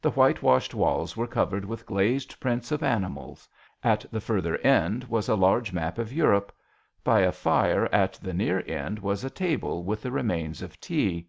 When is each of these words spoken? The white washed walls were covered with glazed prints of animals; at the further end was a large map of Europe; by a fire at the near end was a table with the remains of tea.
The 0.00 0.12
white 0.12 0.40
washed 0.42 0.72
walls 0.72 1.14
were 1.14 1.26
covered 1.26 1.66
with 1.66 1.84
glazed 1.84 2.40
prints 2.40 2.72
of 2.72 2.82
animals; 2.82 3.46
at 3.84 4.06
the 4.10 4.18
further 4.18 4.56
end 4.60 5.04
was 5.04 5.28
a 5.28 5.34
large 5.34 5.74
map 5.74 5.98
of 5.98 6.10
Europe; 6.10 6.54
by 7.04 7.20
a 7.20 7.32
fire 7.32 7.84
at 7.92 8.14
the 8.14 8.32
near 8.32 8.64
end 8.66 8.98
was 9.00 9.24
a 9.24 9.28
table 9.28 9.84
with 9.84 10.00
the 10.00 10.10
remains 10.10 10.62
of 10.62 10.80
tea. 10.80 11.28